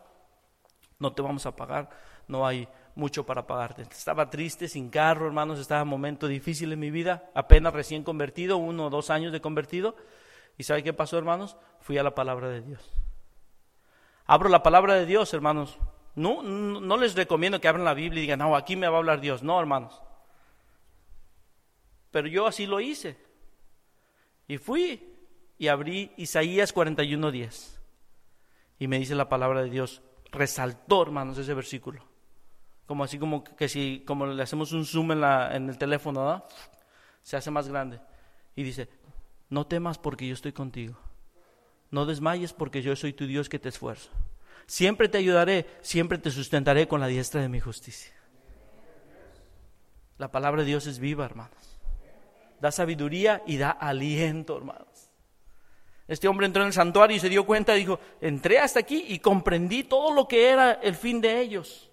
[0.98, 1.90] no te vamos a pagar,
[2.26, 3.82] no hay mucho para pagarte.
[3.82, 8.56] Estaba triste, sin carro, hermanos, estaba un momento difícil en mi vida, apenas recién convertido,
[8.56, 9.96] uno o dos años de convertido.
[10.56, 11.56] ¿Y sabe qué pasó, hermanos?
[11.80, 12.92] Fui a la palabra de Dios.
[14.26, 15.78] Abro la palabra de Dios, hermanos,
[16.14, 18.98] no, no les recomiendo que abran la Biblia y digan, no, aquí me va a
[18.98, 19.42] hablar Dios.
[19.42, 20.02] No, hermanos.
[22.10, 23.16] Pero yo así lo hice.
[24.46, 25.14] Y fui
[25.58, 27.78] y abrí Isaías 41:10.
[28.78, 32.04] Y me dice la palabra de Dios, resaltó, hermanos, ese versículo.
[32.86, 36.44] Como así como que si como le hacemos un zoom en, la, en el teléfono,
[37.22, 38.00] se hace más grande.
[38.56, 38.88] Y dice,
[39.50, 40.96] no temas porque yo estoy contigo.
[41.90, 44.10] No desmayes porque yo soy tu Dios que te esfuerzo.
[44.68, 48.12] Siempre te ayudaré, siempre te sustentaré con la diestra de mi justicia.
[50.18, 51.80] La palabra de Dios es viva, hermanos.
[52.60, 55.10] Da sabiduría y da aliento, hermanos.
[56.06, 59.06] Este hombre entró en el santuario y se dio cuenta y dijo, entré hasta aquí
[59.08, 61.90] y comprendí todo lo que era el fin de ellos.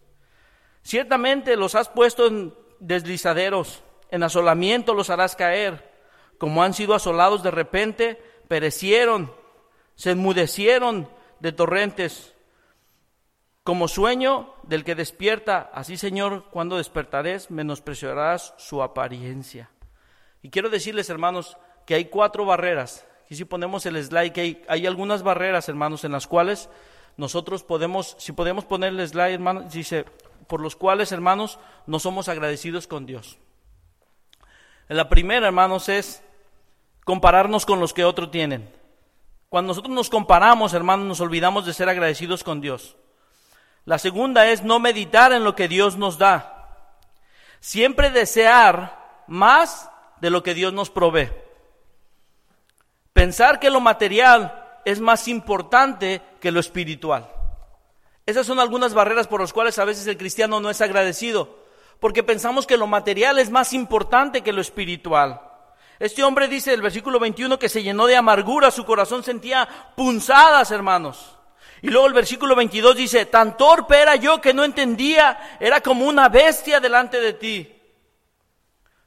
[0.81, 5.93] Ciertamente los has puesto en deslizaderos, en asolamiento los harás caer.
[6.37, 9.33] Como han sido asolados de repente, perecieron,
[9.95, 11.09] se enmudecieron
[11.39, 12.34] de torrentes.
[13.65, 19.71] Como sueño del que despierta, así Señor, cuando despertares, menospreciarás su apariencia.
[20.43, 23.07] Y quiero decirles, hermanos, que hay cuatro barreras.
[23.27, 26.69] Y si ponemos el slide, que hay, hay algunas barreras, hermanos, en las cuales
[27.17, 30.05] nosotros podemos, si podemos poner el slide, hermanos, dice,
[30.45, 33.39] por los cuales, hermanos, no somos agradecidos con Dios.
[34.89, 36.21] La primera, hermanos, es
[37.03, 38.69] compararnos con los que otros tienen.
[39.49, 42.95] Cuando nosotros nos comparamos, hermanos, nos olvidamos de ser agradecidos con Dios.
[43.85, 46.67] La segunda es no meditar en lo que Dios nos da.
[47.59, 51.31] Siempre desear más de lo que Dios nos provee.
[53.13, 57.31] Pensar que lo material es más importante que lo espiritual.
[58.25, 61.59] Esas son algunas barreras por las cuales a veces el cristiano no es agradecido,
[61.99, 65.41] porque pensamos que lo material es más importante que lo espiritual.
[65.99, 70.71] Este hombre dice el versículo 21 que se llenó de amargura, su corazón sentía punzadas,
[70.71, 71.37] hermanos.
[71.85, 76.07] Y luego el versículo 22 dice, tan torpe era yo que no entendía, era como
[76.07, 77.79] una bestia delante de ti.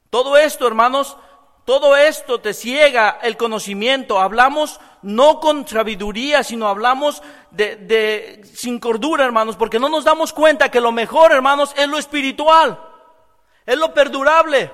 [0.09, 1.17] Todo esto, hermanos,
[1.65, 4.21] todo esto te ciega el conocimiento.
[4.21, 10.31] Hablamos no con sabiduría, sino hablamos de, de, sin cordura, hermanos, porque no nos damos
[10.31, 12.79] cuenta que lo mejor, hermanos, es lo espiritual,
[13.65, 14.71] es lo perdurable.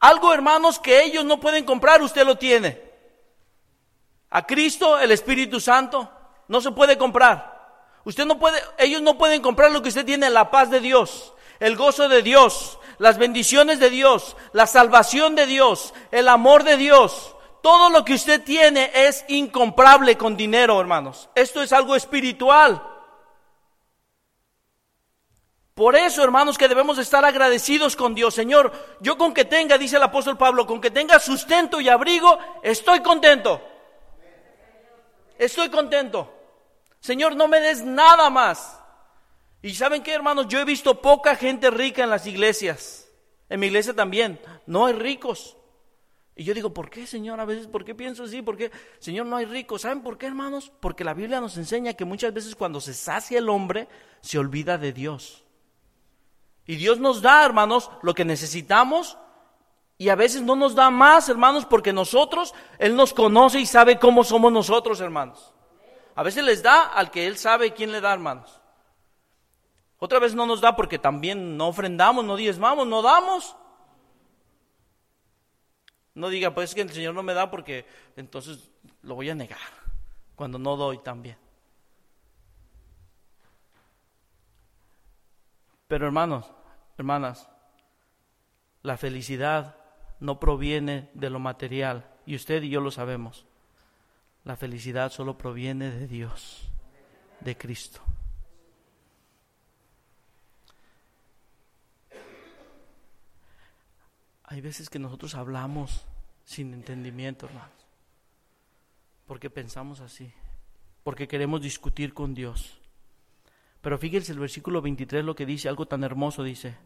[0.00, 2.78] Algo, hermanos, que ellos no pueden comprar, usted lo tiene.
[4.28, 6.10] A Cristo, el Espíritu Santo,
[6.48, 7.54] no se puede comprar.
[8.04, 11.32] Usted no puede, ellos no pueden comprar lo que usted tiene, la paz de Dios,
[11.58, 16.76] el gozo de Dios, las bendiciones de Dios, la salvación de Dios, el amor de
[16.76, 17.34] Dios.
[17.62, 21.30] Todo lo que usted tiene es incomparable con dinero, hermanos.
[21.34, 22.82] Esto es algo espiritual.
[25.74, 28.34] Por eso, hermanos, que debemos estar agradecidos con Dios.
[28.34, 32.38] Señor, yo con que tenga, dice el apóstol Pablo, con que tenga sustento y abrigo,
[32.62, 33.60] estoy contento.
[35.38, 36.32] Estoy contento.
[37.00, 38.80] Señor, no me des nada más.
[39.62, 43.08] Y saben qué, hermanos, yo he visto poca gente rica en las iglesias.
[43.48, 44.40] En mi iglesia también.
[44.66, 45.56] No hay ricos.
[46.36, 47.38] Y yo digo, ¿por qué, Señor?
[47.40, 48.42] A veces, ¿por qué pienso así?
[48.42, 49.82] ¿Por qué, Señor, no hay ricos?
[49.82, 50.72] ¿Saben por qué, hermanos?
[50.80, 53.88] Porque la Biblia nos enseña que muchas veces cuando se sacia el hombre,
[54.20, 55.44] se olvida de Dios.
[56.66, 59.16] Y Dios nos da, hermanos, lo que necesitamos.
[60.04, 63.98] Y a veces no nos da más, hermanos, porque nosotros, Él nos conoce y sabe
[63.98, 65.54] cómo somos nosotros, hermanos.
[66.14, 68.60] A veces les da al que Él sabe quién le da, hermanos.
[69.96, 73.56] Otra vez no nos da porque también no ofrendamos, no diezmamos, no damos.
[76.12, 79.34] No diga, pues es que el Señor no me da porque entonces lo voy a
[79.34, 79.58] negar
[80.34, 81.38] cuando no doy también.
[85.88, 86.52] Pero hermanos,
[86.98, 87.48] hermanas,
[88.82, 89.78] la felicidad
[90.24, 93.44] no proviene de lo material y usted y yo lo sabemos.
[94.42, 96.70] La felicidad solo proviene de Dios,
[97.40, 98.00] de Cristo.
[104.44, 106.06] Hay veces que nosotros hablamos
[106.44, 107.86] sin entendimiento, hermanos,
[109.26, 110.32] porque pensamos así,
[111.02, 112.80] porque queremos discutir con Dios.
[113.82, 116.76] Pero fíjense el versículo 23 lo que dice, algo tan hermoso, dice,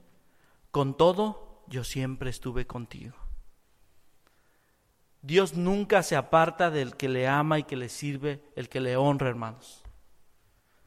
[0.73, 3.28] con todo yo siempre estuve contigo.
[5.23, 8.97] Dios nunca se aparta del que le ama y que le sirve, el que le
[8.97, 9.83] honra, hermanos.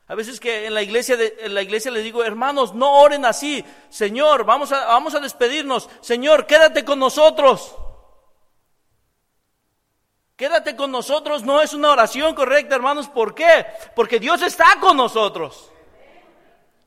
[0.07, 3.63] A veces que en la iglesia, en la iglesia les digo, hermanos, no oren así.
[3.89, 5.89] Señor, vamos a, vamos a despedirnos.
[6.01, 7.75] Señor, quédate con nosotros.
[10.35, 13.07] Quédate con nosotros no es una oración correcta, hermanos.
[13.07, 13.67] ¿Por qué?
[13.95, 15.71] Porque Dios está con nosotros.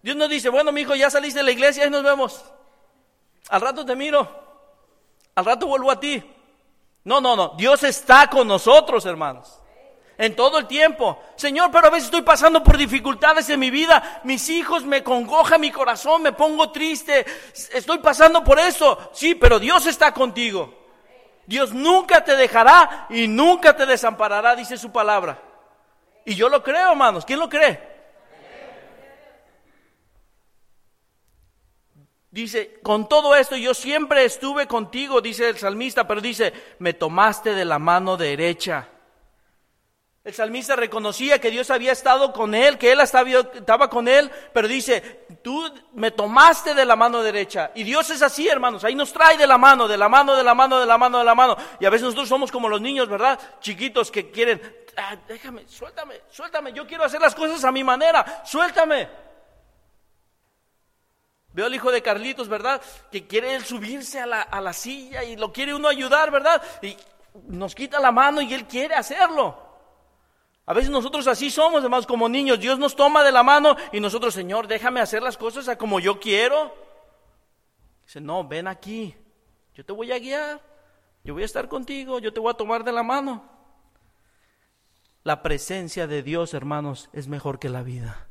[0.02, 2.44] Dios nos dice, bueno, mi hijo, ya saliste de la iglesia y nos vemos.
[3.48, 4.28] Al rato te miro.
[5.37, 6.22] Al rato vuelvo a ti.
[7.04, 7.54] No, no, no.
[7.56, 9.60] Dios está con nosotros, hermanos
[10.18, 11.20] en todo el tiempo.
[11.36, 14.20] Señor, pero a veces estoy pasando por dificultades en mi vida.
[14.24, 17.24] Mis hijos me congoja mi corazón, me pongo triste.
[17.72, 19.10] Estoy pasando por eso.
[19.12, 20.82] Sí, pero Dios está contigo.
[21.46, 25.40] Dios nunca te dejará y nunca te desamparará, dice su palabra.
[26.24, 27.24] Y yo lo creo, hermanos.
[27.24, 27.93] ¿Quién lo cree?
[32.34, 37.54] Dice, con todo esto yo siempre estuve contigo, dice el salmista, pero dice, me tomaste
[37.54, 38.88] de la mano derecha
[40.24, 44.66] el salmista reconocía que Dios había estado con él, que él estaba con él, pero
[44.66, 47.72] dice, tú me tomaste de la mano derecha.
[47.74, 50.42] Y Dios es así, hermanos, ahí nos trae de la mano, de la mano, de
[50.42, 51.58] la mano, de la mano, de la mano.
[51.78, 53.38] Y a veces nosotros somos como los niños, ¿verdad?
[53.60, 54.62] Chiquitos que quieren,
[54.96, 59.23] ah, déjame, suéltame, suéltame, yo quiero hacer las cosas a mi manera, suéltame.
[61.54, 62.82] Veo al hijo de Carlitos, ¿verdad?
[63.10, 66.60] Que quiere él subirse a la, a la silla y lo quiere uno ayudar, ¿verdad?
[66.82, 66.96] Y
[67.46, 69.64] nos quita la mano y él quiere hacerlo.
[70.66, 72.58] A veces nosotros así somos, hermanos, como niños.
[72.58, 76.00] Dios nos toma de la mano y nosotros, Señor, déjame hacer las cosas a como
[76.00, 76.74] yo quiero.
[78.04, 79.14] Dice, no, ven aquí.
[79.74, 80.60] Yo te voy a guiar.
[81.22, 82.18] Yo voy a estar contigo.
[82.18, 83.48] Yo te voy a tomar de la mano.
[85.22, 88.28] La presencia de Dios, hermanos, es mejor que la vida.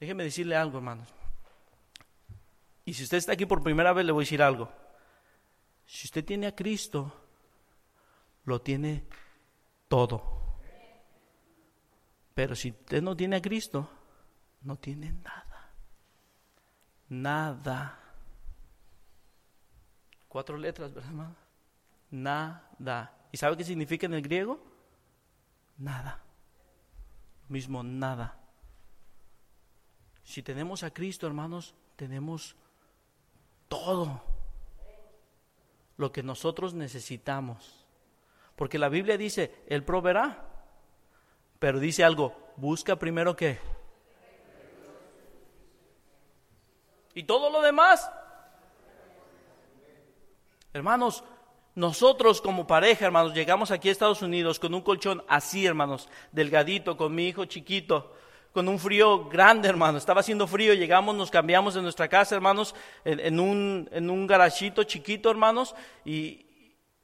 [0.00, 1.08] Déjeme decirle algo, hermanos.
[2.84, 4.70] Y si usted está aquí por primera vez, le voy a decir algo.
[5.86, 7.12] Si usted tiene a Cristo,
[8.44, 9.06] lo tiene
[9.88, 10.58] todo.
[12.34, 13.88] Pero si usted no tiene a Cristo,
[14.62, 15.70] no tiene nada.
[17.08, 17.98] Nada.
[20.28, 21.36] Cuatro letras, ¿verdad, hermano?
[22.10, 23.28] Nada.
[23.30, 24.62] ¿Y sabe qué significa en el griego?
[25.76, 26.22] Nada.
[27.48, 28.38] Mismo nada.
[30.24, 32.56] Si tenemos a Cristo, hermanos, tenemos
[33.72, 34.20] todo
[35.96, 37.86] lo que nosotros necesitamos.
[38.54, 40.44] Porque la Biblia dice, Él proveerá.
[41.58, 43.58] Pero dice algo, busca primero qué.
[47.14, 48.10] Y todo lo demás.
[50.74, 51.24] Hermanos,
[51.74, 56.98] nosotros como pareja, hermanos, llegamos aquí a Estados Unidos con un colchón así, hermanos, delgadito,
[56.98, 58.12] con mi hijo chiquito,
[58.52, 59.98] con un frío grande, hermano.
[59.98, 64.84] Estaba haciendo frío, llegamos, nos cambiamos de nuestra casa, hermanos, en, un, en un garachito
[64.84, 66.46] chiquito, hermanos, y,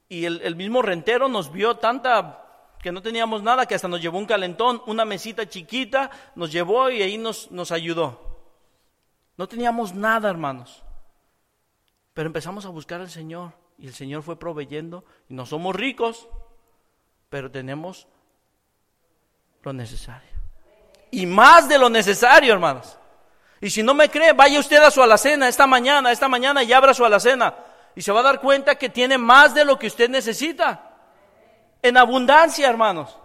[0.09, 2.45] el, mismo rentero nos vio tanta
[2.81, 6.89] que no teníamos nada, que hasta nos llevó un calentón, una mesita chiquita, nos llevó
[6.89, 8.27] y ahí nos, nos ayudó.
[9.37, 10.83] No teníamos nada, hermanos.
[12.13, 16.27] Pero empezamos a buscar al Señor y el Señor fue proveyendo y no somos ricos,
[17.29, 18.07] pero tenemos
[19.61, 20.38] lo necesario.
[21.11, 22.97] Y más de lo necesario, hermanos.
[23.61, 26.71] Y si no me cree, vaya usted a su alacena esta mañana, esta mañana y
[26.71, 27.55] abra su alacena.
[27.95, 30.89] Y se va a dar cuenta que tiene más de lo que usted necesita
[31.81, 33.17] en abundancia, hermanos.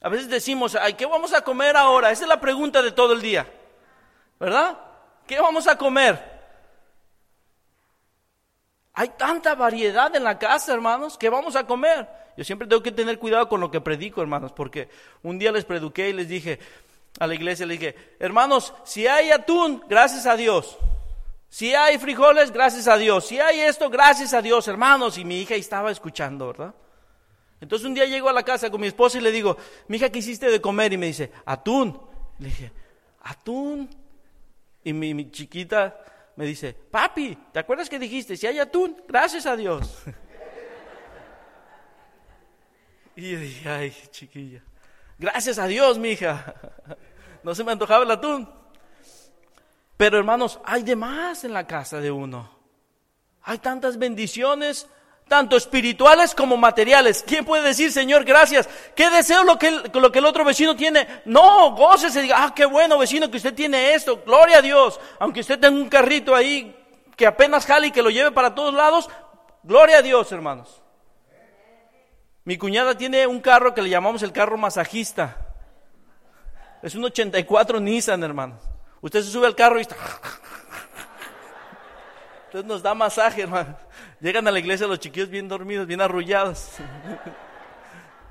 [0.00, 2.10] A veces decimos, Ay, ¿qué vamos a comer ahora?
[2.10, 3.46] Esa es la pregunta de todo el día,
[4.38, 4.76] ¿verdad?
[5.26, 6.36] ¿Qué vamos a comer?
[8.92, 12.08] Hay tanta variedad en la casa, hermanos, ¿qué vamos a comer?
[12.36, 14.88] Yo siempre tengo que tener cuidado con lo que predico, hermanos, porque
[15.22, 16.58] un día les prediqué y les dije
[17.18, 20.76] a la iglesia, les dije, hermanos, si hay atún, gracias a Dios.
[21.48, 23.26] Si hay frijoles, gracias a Dios.
[23.26, 25.16] Si hay esto, gracias a Dios, hermanos.
[25.16, 26.74] Y mi hija estaba escuchando, ¿verdad?
[27.60, 29.56] Entonces un día llego a la casa con mi esposa y le digo,
[29.88, 30.92] mi hija, ¿qué hiciste de comer?
[30.92, 31.98] Y me dice, atún.
[32.38, 32.72] Le dije,
[33.22, 33.88] atún.
[34.84, 35.98] Y mi, chiquita
[36.36, 39.02] me dice, papi, ¿te acuerdas que dijiste, si hay atún?
[39.08, 40.02] Gracias a Dios.
[43.16, 44.62] y yo dije, ay, chiquilla,
[45.18, 46.54] gracias a Dios, mi hija.
[47.42, 48.48] no se me antojaba el atún.
[49.96, 52.50] Pero hermanos, hay de más en la casa de uno.
[53.42, 54.86] Hay tantas bendiciones
[55.28, 57.24] tanto espirituales como materiales.
[57.26, 58.68] ¿Quién puede decir, Señor, gracias?
[58.94, 61.06] ¿Qué deseo lo que, el, lo que el otro vecino tiene?
[61.24, 65.00] No, gócese, diga, ah, qué bueno vecino que usted tiene esto, gloria a Dios.
[65.18, 66.76] Aunque usted tenga un carrito ahí
[67.16, 69.08] que apenas jale y que lo lleve para todos lados,
[69.62, 70.82] gloria a Dios, hermanos.
[72.46, 75.36] Mi cuñada tiene un carro que le llamamos el carro masajista.
[76.80, 78.62] Es un 84 Nissan, hermanos.
[79.00, 79.96] Usted se sube al carro y está...
[82.46, 83.74] Entonces nos da masaje, hermanos.
[84.20, 86.68] Llegan a la iglesia los chiquillos bien dormidos, bien arrullados.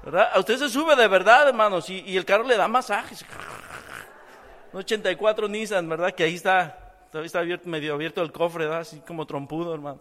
[0.06, 0.30] ¿Verdad?
[0.34, 3.26] A usted se sube de verdad, hermanos, y, el carro le da masajes.
[4.72, 6.14] Un 84 Nissan, ¿verdad?
[6.14, 8.80] Que ahí está, está abierto, medio abierto el cofre, ¿verdad?
[8.80, 10.00] Así como trompudo, hermano.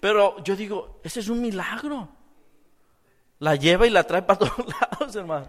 [0.00, 2.08] Pero yo digo, ese es un milagro.
[3.38, 5.48] La lleva y la trae para todos lados, hermano.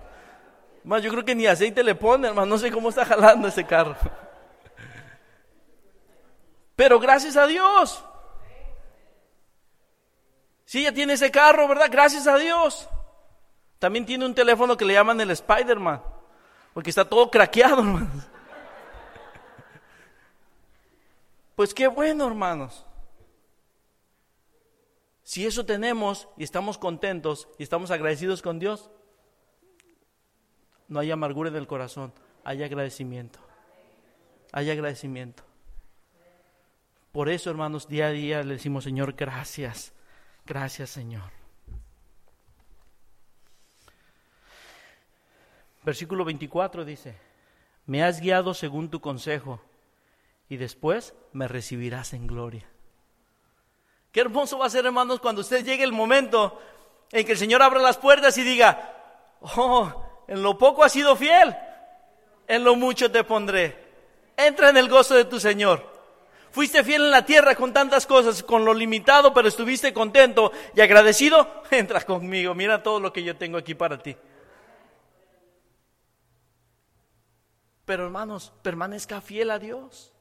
[1.02, 2.48] Yo creo que ni aceite le pone, hermano.
[2.48, 3.96] No sé cómo está jalando ese carro.
[6.76, 8.04] Pero gracias a Dios.
[10.66, 11.90] Si ella tiene ese carro, ¿verdad?
[11.92, 12.88] Gracias a Dios.
[13.80, 16.02] También tiene un teléfono que le llaman el Spider-Man,
[16.74, 18.28] porque está todo craqueado, hermanos.
[21.56, 22.86] Pues qué bueno, hermanos.
[25.30, 28.90] Si eso tenemos y estamos contentos y estamos agradecidos con Dios,
[30.88, 32.12] no hay amargura en el corazón,
[32.44, 33.38] hay agradecimiento.
[34.52, 35.44] Hay agradecimiento.
[37.12, 39.94] Por eso, hermanos, día a día le decimos, Señor, gracias.
[40.48, 41.32] Gracias Señor.
[45.84, 47.16] Versículo 24 dice,
[47.86, 49.62] me has guiado según tu consejo
[50.50, 52.68] y después me recibirás en gloria.
[54.12, 56.60] Qué hermoso va a ser, hermanos, cuando usted llegue el momento
[57.12, 58.96] en que el Señor abra las puertas y diga,
[59.42, 59.92] oh,
[60.28, 61.56] en lo poco has sido fiel,
[62.48, 63.88] en lo mucho te pondré.
[64.36, 66.00] Entra en el gozo de tu Señor.
[66.52, 70.82] Fuiste fiel en la tierra con tantas cosas, con lo limitado, pero estuviste contento y
[70.82, 71.64] agradecido.
[71.72, 74.16] Entra conmigo, mira todo lo que yo tengo aquí para ti.
[77.86, 80.14] Pero hermanos, permanezca fiel a Dios.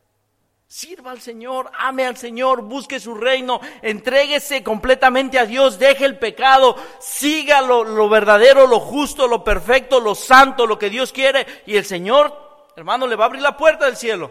[0.71, 6.19] Sirva al Señor, ame al Señor, busque su reino, entréguese completamente a Dios, deje el
[6.19, 11.47] pecado, siga lo, lo, verdadero, lo justo, lo perfecto, lo santo, lo que Dios quiere,
[11.65, 14.31] y el Señor, hermano, le va a abrir la puerta del cielo.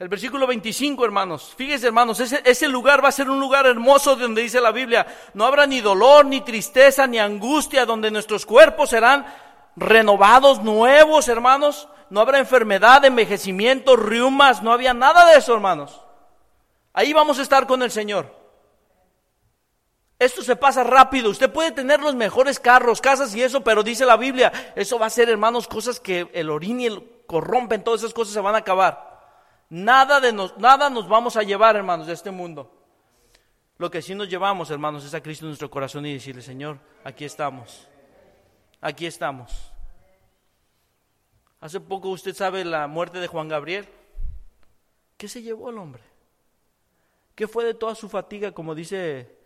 [0.00, 1.54] El versículo 25, hermanos.
[1.56, 5.06] Fíjense, hermanos, ese, ese, lugar va a ser un lugar hermoso donde dice la Biblia,
[5.32, 9.24] no habrá ni dolor, ni tristeza, ni angustia, donde nuestros cuerpos serán
[9.76, 11.88] renovados, nuevos, hermanos.
[12.08, 16.00] No habrá enfermedad, envejecimiento, riumas, no había nada de eso, hermanos.
[16.92, 18.34] Ahí vamos a estar con el Señor.
[20.18, 21.30] Esto se pasa rápido.
[21.30, 25.06] Usted puede tener los mejores carros, casas y eso, pero dice la Biblia, eso va
[25.06, 28.54] a ser, hermanos, cosas que el orín y el corrompen, todas esas cosas se van
[28.54, 29.16] a acabar.
[29.68, 32.72] Nada, de nos, nada nos vamos a llevar, hermanos, de este mundo.
[33.78, 36.78] Lo que sí nos llevamos, hermanos, es a Cristo en nuestro corazón y decirle, Señor,
[37.04, 37.86] aquí estamos.
[38.80, 39.72] Aquí estamos.
[41.60, 43.88] Hace poco usted sabe la muerte de Juan Gabriel.
[45.16, 46.02] ¿Qué se llevó el hombre?
[47.34, 49.36] ¿Qué fue de toda su fatiga, como dice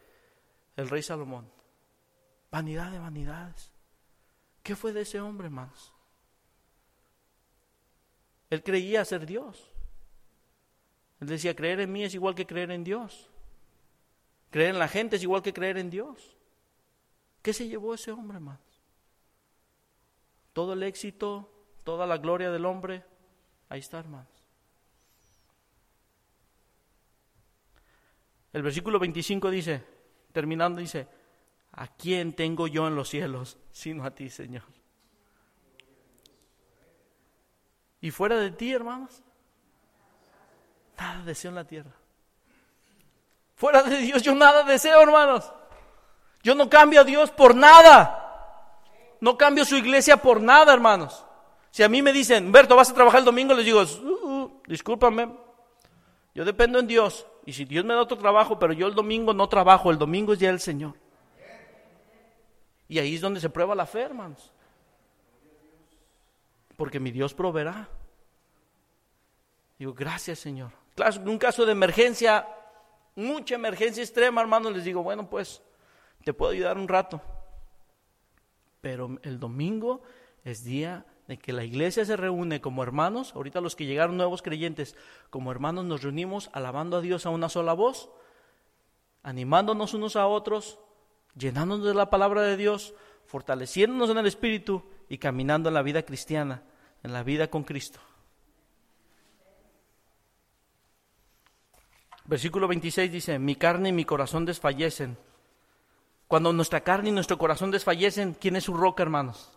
[0.76, 1.50] el rey Salomón?
[2.50, 3.70] Vanidad de vanidades.
[4.62, 5.92] ¿Qué fue de ese hombre, hermanos?
[8.50, 9.70] Él creía ser Dios.
[11.20, 13.28] Él decía, creer en mí es igual que creer en Dios.
[14.50, 16.36] Creer en la gente es igual que creer en Dios.
[17.42, 18.69] ¿Qué se llevó ese hombre, hermanos?
[20.52, 21.50] Todo el éxito,
[21.84, 23.04] toda la gloria del hombre,
[23.68, 24.28] ahí está, hermanos.
[28.52, 29.84] El versículo 25 dice,
[30.32, 31.06] terminando, dice,
[31.72, 34.64] ¿a quién tengo yo en los cielos sino a ti, Señor?
[38.00, 39.22] Y fuera de ti, hermanos,
[41.00, 41.90] Nada deseo en la tierra.
[43.56, 45.50] Fuera de Dios yo nada deseo, hermanos.
[46.42, 48.19] Yo no cambio a Dios por nada.
[49.20, 51.24] No cambio su iglesia por nada, hermanos.
[51.70, 54.62] Si a mí me dicen, Humberto, vas a trabajar el domingo, les digo, uh, uh,
[54.66, 55.30] discúlpame.
[56.34, 57.26] Yo dependo en Dios.
[57.46, 60.32] Y si Dios me da otro trabajo, pero yo el domingo no trabajo, el domingo
[60.32, 60.94] es ya el Señor.
[62.88, 64.52] Y ahí es donde se prueba la fe, hermanos.
[66.76, 67.88] Porque mi Dios proveerá.
[69.78, 72.46] Digo, gracias, Señor en un caso de emergencia,
[73.16, 75.62] mucha emergencia extrema, hermano, les digo, bueno, pues
[76.24, 77.20] te puedo ayudar un rato.
[78.80, 80.02] Pero el domingo
[80.44, 84.42] es día de que la iglesia se reúne como hermanos, ahorita los que llegaron nuevos
[84.42, 84.96] creyentes,
[85.30, 88.10] como hermanos nos reunimos alabando a Dios a una sola voz,
[89.22, 90.80] animándonos unos a otros,
[91.36, 92.94] llenándonos de la palabra de Dios,
[93.26, 96.64] fortaleciéndonos en el Espíritu y caminando en la vida cristiana,
[97.04, 98.00] en la vida con Cristo.
[102.24, 105.16] Versículo 26 dice, mi carne y mi corazón desfallecen.
[106.30, 109.50] Cuando nuestra carne y nuestro corazón desfallecen, ¿quién es su roca, hermanos?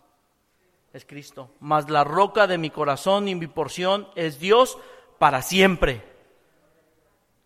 [0.92, 1.52] Es Cristo.
[1.60, 4.76] Mas la roca de mi corazón y mi porción es Dios
[5.20, 6.02] para siempre.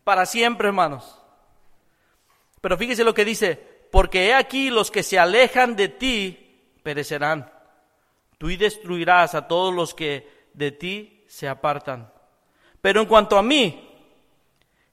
[0.02, 1.20] Para siempre, hermanos.
[2.62, 3.56] Pero fíjese lo que dice,
[3.92, 7.52] porque he aquí los que se alejan de ti perecerán.
[8.38, 12.10] Tú y destruirás a todos los que de ti se apartan.
[12.80, 13.94] Pero en cuanto a mí,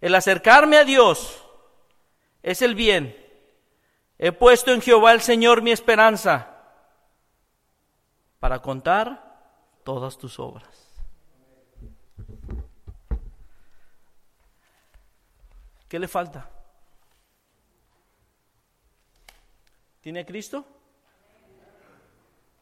[0.02, 1.42] el acercarme a Dios
[2.44, 3.24] es el bien.
[4.18, 6.56] He puesto en Jehová el Señor mi esperanza
[8.40, 11.04] para contar todas tus obras.
[15.90, 16.50] ¿Qué le falta?
[20.02, 20.66] ¿Tiene Cristo?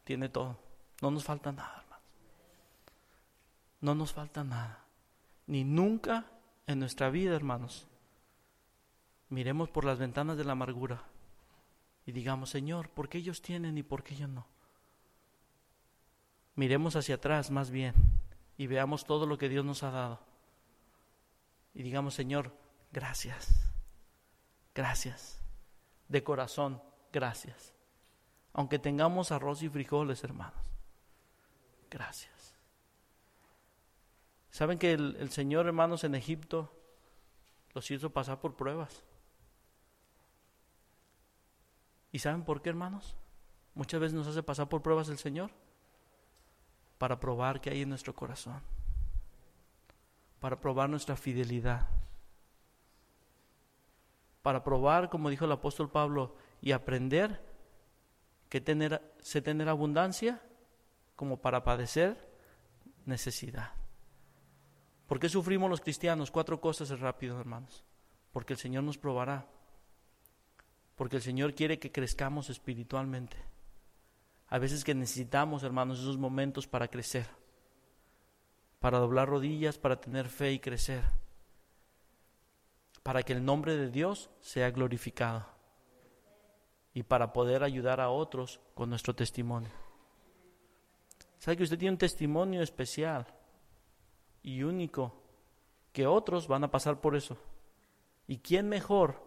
[0.04, 0.58] Tiene todo.
[1.02, 2.04] No nos falta nada, hermano.
[3.82, 4.84] No nos falta nada.
[5.48, 6.26] Ni nunca
[6.68, 7.88] en nuestra vida, hermanos,
[9.30, 11.04] miremos por las ventanas de la amargura
[12.06, 14.48] y digamos, Señor, ¿por qué ellos tienen y por qué yo no?
[16.56, 17.94] Miremos hacia atrás más bien
[18.58, 20.20] y veamos todo lo que Dios nos ha dado.
[21.74, 22.56] Y digamos, Señor,
[22.92, 23.72] gracias,
[24.76, 25.42] gracias,
[26.08, 26.82] de corazón,
[27.12, 27.74] gracias.
[28.54, 30.64] Aunque tengamos arroz y frijoles, hermanos,
[31.90, 32.54] gracias.
[34.52, 36.72] ¿Saben que el, Señor, hermanos, en Egipto
[37.74, 39.04] los hizo pasar por pruebas?
[42.14, 43.18] ¿Y saben por qué, hermanos?
[43.74, 45.52] Muchas veces nos hace pasar por pruebas el Señor
[47.00, 48.62] para probar que hay en nuestro corazón,
[50.40, 51.90] para probar nuestra fidelidad,
[54.44, 57.42] para probar, como dijo el apóstol Pablo, y aprender
[58.48, 60.40] que tener, sé tener abundancia
[61.16, 62.32] como para padecer
[63.06, 63.72] necesidad.
[65.08, 66.30] ¿Por qué sufrimos los cristianos?
[66.30, 67.84] Cuatro cosas rápido, hermanos.
[68.32, 69.48] Porque el Señor nos probará.
[70.96, 73.38] Porque el Señor quiere que crezcamos espiritualmente.
[74.48, 77.28] A veces que necesitamos, hermanos, esos momentos para crecer.
[78.80, 81.04] Para doblar rodillas, para tener fe y crecer.
[83.02, 85.48] Para que el nombre de Dios sea glorificado.
[86.94, 89.72] Y para poder ayudar a otros con nuestro testimonio.
[91.40, 93.26] Sabe que usted tiene un testimonio especial
[94.44, 95.14] y único,
[95.92, 97.38] que otros van a pasar por eso.
[98.28, 99.23] ¿Y quién mejor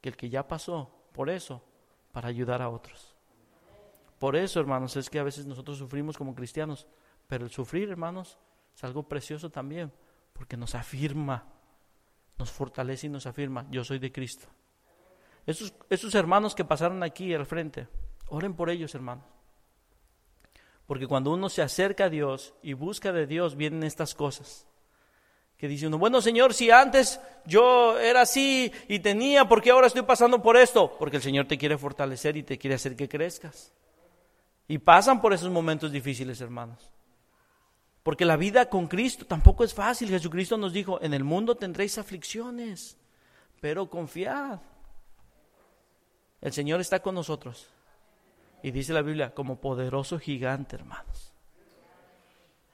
[0.00, 1.62] que el que ya pasó por eso
[2.12, 3.14] para ayudar a otros?
[4.18, 6.86] Por eso, hermanos, es que a veces nosotros sufrimos como cristianos,
[7.26, 8.38] pero el sufrir, hermanos,
[8.74, 9.92] es algo precioso también,
[10.34, 11.46] porque nos afirma,
[12.38, 14.46] nos fortalece y nos afirma, yo soy de Cristo.
[15.46, 17.88] Esos, esos hermanos que pasaron aquí al frente,
[18.28, 19.24] oren por ellos, hermanos.
[20.86, 24.66] Porque cuando uno se acerca a Dios y busca de Dios, vienen estas cosas.
[25.60, 29.88] Que dice uno, bueno Señor, si antes yo era así y tenía, ¿por qué ahora
[29.88, 30.96] estoy pasando por esto?
[30.98, 33.70] Porque el Señor te quiere fortalecer y te quiere hacer que crezcas.
[34.68, 36.90] Y pasan por esos momentos difíciles, hermanos.
[38.02, 40.08] Porque la vida con Cristo tampoco es fácil.
[40.08, 42.96] Jesucristo nos dijo, en el mundo tendréis aflicciones,
[43.60, 44.60] pero confiad.
[46.40, 47.68] El Señor está con nosotros.
[48.62, 51.34] Y dice la Biblia, como poderoso gigante, hermanos.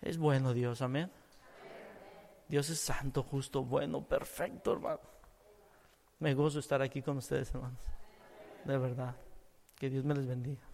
[0.01, 1.11] Es bueno Dios, amén.
[2.49, 5.01] Dios es santo, justo, bueno, perfecto, hermano.
[6.19, 7.83] Me gozo estar aquí con ustedes, hermanos.
[8.65, 9.17] De verdad.
[9.75, 10.66] Que Dios me les bendiga.